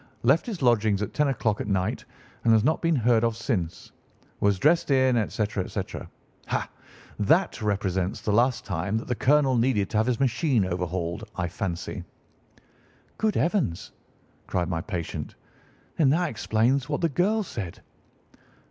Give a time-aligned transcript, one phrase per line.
[0.23, 2.05] Left his lodgings at ten o'clock at night,
[2.43, 3.91] and has not been heard of since.
[4.39, 6.09] Was dressed in,' etc., etc.
[6.47, 6.67] Ha!
[7.19, 11.47] That represents the last time that the colonel needed to have his machine overhauled, I
[11.49, 12.03] fancy."
[13.19, 13.91] "Good heavens!"
[14.47, 15.35] cried my patient.
[15.97, 17.79] "Then that explains what the girl said."